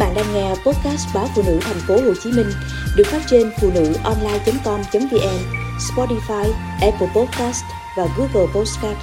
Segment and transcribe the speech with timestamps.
[0.00, 2.46] bạn đang nghe podcast báo phụ nữ thành phố Hồ Chí Minh
[2.96, 5.38] được phát trên phụ nữ online.com.vn,
[5.78, 7.64] Spotify, Apple Podcast
[7.96, 8.98] và Google Podcast.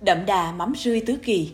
[0.00, 1.52] Đậm đà mắm rươi tứ kỳ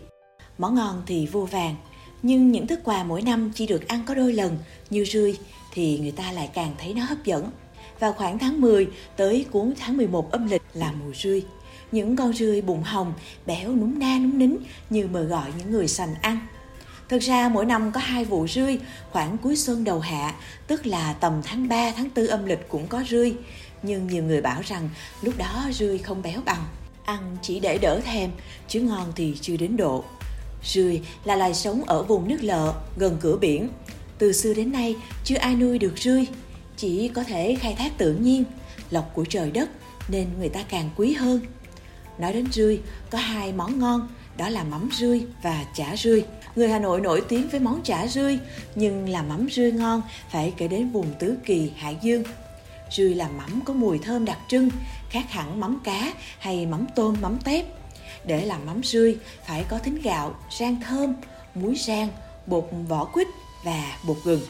[0.58, 1.76] Món ngon thì vô vàng,
[2.22, 4.58] nhưng những thức quà mỗi năm chỉ được ăn có đôi lần
[4.90, 5.38] như rươi
[5.72, 7.50] thì người ta lại càng thấy nó hấp dẫn.
[8.00, 11.44] Vào khoảng tháng 10 tới cuối tháng 11 âm lịch là mùa rươi
[11.92, 13.12] những con rươi bụng hồng,
[13.46, 14.56] béo núng na núng nính
[14.90, 16.38] như mời gọi những người sành ăn.
[17.08, 18.78] Thực ra mỗi năm có hai vụ rươi,
[19.10, 20.34] khoảng cuối xuân đầu hạ,
[20.66, 23.34] tức là tầm tháng 3, tháng 4 âm lịch cũng có rươi.
[23.82, 24.88] Nhưng nhiều người bảo rằng
[25.22, 26.64] lúc đó rươi không béo bằng,
[27.04, 28.30] ăn chỉ để đỡ thèm,
[28.68, 30.04] chứ ngon thì chưa đến độ.
[30.64, 33.68] Rươi là loài sống ở vùng nước lợ, gần cửa biển.
[34.18, 36.26] Từ xưa đến nay chưa ai nuôi được rươi,
[36.78, 38.44] chỉ có thể khai thác tự nhiên,
[38.90, 39.70] lộc của trời đất
[40.08, 41.40] nên người ta càng quý hơn.
[42.18, 46.24] Nói đến rươi, có hai món ngon, đó là mắm rươi và chả rươi.
[46.56, 48.38] Người Hà Nội nổi tiếng với món chả rươi,
[48.74, 52.22] nhưng làm mắm rươi ngon phải kể đến vùng Tứ Kỳ, Hải Dương.
[52.90, 54.70] Rươi là mắm có mùi thơm đặc trưng,
[55.10, 57.66] khác hẳn mắm cá hay mắm tôm, mắm tép.
[58.24, 59.16] Để làm mắm rươi
[59.46, 61.14] phải có thính gạo, rang thơm,
[61.54, 62.08] muối rang,
[62.46, 63.26] bột vỏ quýt
[63.64, 64.40] và bột gừng.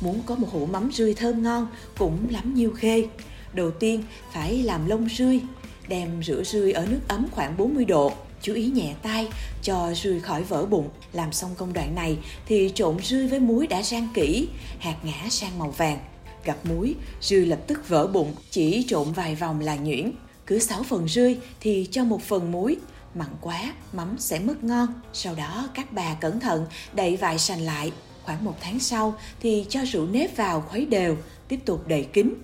[0.00, 1.66] Muốn có một hũ mắm rươi thơm ngon
[1.98, 3.06] cũng lắm nhiêu khê.
[3.52, 5.40] Đầu tiên phải làm lông rươi,
[5.88, 8.12] đem rửa rươi ở nước ấm khoảng 40 độ.
[8.42, 9.28] Chú ý nhẹ tay
[9.62, 10.88] cho rươi khỏi vỡ bụng.
[11.12, 15.28] Làm xong công đoạn này thì trộn rươi với muối đã rang kỹ, hạt ngã
[15.30, 15.98] sang màu vàng.
[16.44, 20.12] Gặp muối, rươi lập tức vỡ bụng, chỉ trộn vài vòng là nhuyễn.
[20.46, 22.76] Cứ 6 phần rươi thì cho một phần muối,
[23.14, 24.86] mặn quá, mắm sẽ mất ngon.
[25.12, 27.92] Sau đó các bà cẩn thận đậy vài sành lại.
[28.30, 31.16] Khoảng một tháng sau thì cho rượu nếp vào khuấy đều,
[31.48, 32.34] tiếp tục đậy kín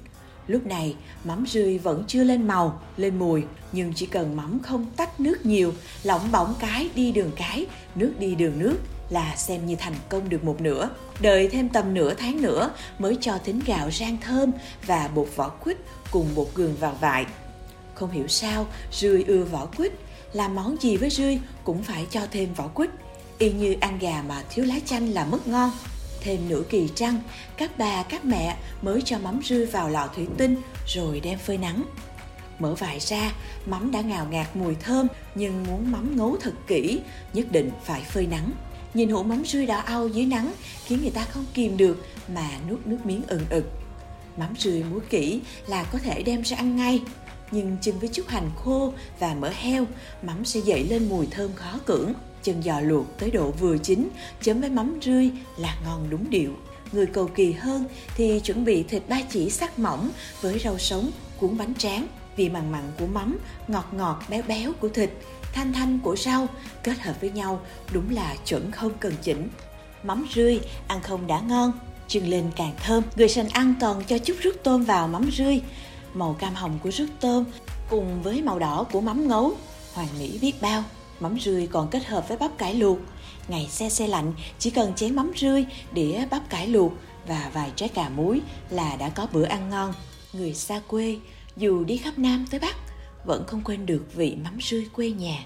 [0.47, 3.43] Lúc này, mắm rươi vẫn chưa lên màu, lên mùi,
[3.73, 8.13] nhưng chỉ cần mắm không tách nước nhiều, lỏng bỏng cái đi đường cái, nước
[8.19, 8.77] đi đường nước
[9.11, 10.91] là xem như thành công được một nửa.
[11.21, 14.53] Đợi thêm tầm nửa tháng nữa mới cho thính gạo rang thơm
[14.87, 15.77] và bột vỏ quýt
[16.11, 17.27] cùng bột gừng vào vại.
[17.95, 19.93] Không hiểu sao, rươi ưa vỏ quýt,
[20.33, 22.91] làm món gì với rươi cũng phải cho thêm vỏ quýt.
[23.39, 25.71] Y như ăn gà mà thiếu lá chanh là mất ngon
[26.27, 27.21] thêm nửa kỳ trăng,
[27.57, 31.59] các bà các mẹ mới cho mắm rươi vào lọ thủy tinh rồi đem phơi
[31.59, 31.83] nắng.
[32.59, 33.33] Mở vải ra,
[33.67, 37.01] mắm đã ngào ngạt mùi thơm nhưng muốn mắm ngấu thật kỹ,
[37.33, 38.51] nhất định phải phơi nắng.
[38.95, 40.53] Nhìn hũ mắm rươi đỏ au dưới nắng
[40.85, 43.65] khiến người ta không kìm được mà nuốt nước miếng ừng ực.
[44.37, 47.03] Mắm rươi muối kỹ là có thể đem ra ăn ngay,
[47.51, 49.87] nhưng chưng với chút hành khô và mỡ heo,
[50.23, 52.13] mắm sẽ dậy lên mùi thơm khó cưỡng
[52.43, 54.09] chân giò luộc tới độ vừa chín,
[54.43, 56.53] chấm với mắm rươi là ngon đúng điệu.
[56.93, 57.85] Người cầu kỳ hơn
[58.17, 62.49] thì chuẩn bị thịt ba chỉ sắc mỏng với rau sống, cuốn bánh tráng, vị
[62.49, 65.11] mặn mặn của mắm, ngọt ngọt béo béo của thịt,
[65.53, 66.47] thanh thanh của rau
[66.83, 67.61] kết hợp với nhau
[67.93, 69.49] đúng là chuẩn không cần chỉnh.
[70.03, 71.73] Mắm rươi ăn không đã ngon,
[72.09, 73.03] chưng lên càng thơm.
[73.17, 75.61] Người sành ăn còn cho chút rút tôm vào mắm rươi.
[76.17, 77.45] Màu cam hồng của rút tôm
[77.91, 79.53] cùng với màu đỏ của mắm ngấu,
[79.95, 80.85] hoàn mỹ biết bao.
[81.21, 82.99] Mắm rươi còn kết hợp với bắp cải luộc.
[83.49, 86.93] Ngày xe xe lạnh, chỉ cần chén mắm rươi, đĩa bắp cải luộc
[87.29, 88.41] và vài trái cà muối
[88.71, 89.93] là đã có bữa ăn ngon.
[90.33, 91.19] Người xa quê,
[91.57, 92.77] dù đi khắp Nam tới Bắc,
[93.25, 95.45] vẫn không quên được vị mắm rươi quê nhà.